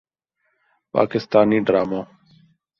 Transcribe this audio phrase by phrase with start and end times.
[0.93, 2.03] پاکستانی ڈراموں